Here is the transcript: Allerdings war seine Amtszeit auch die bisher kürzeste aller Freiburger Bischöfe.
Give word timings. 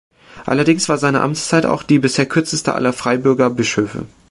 Allerdings 0.47 0.89
war 0.89 0.97
seine 0.97 1.21
Amtszeit 1.21 1.67
auch 1.67 1.83
die 1.83 1.99
bisher 1.99 2.25
kürzeste 2.25 2.73
aller 2.73 2.91
Freiburger 2.91 3.51
Bischöfe. 3.51 4.07